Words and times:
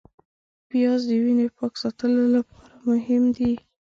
پیاز 0.69 1.01
د 1.09 1.11
وینې 1.23 1.45
پاک 1.57 1.73
ساتلو 1.83 2.23
لپاره 2.35 2.73
مهم 2.87 3.23
دی 3.35 3.53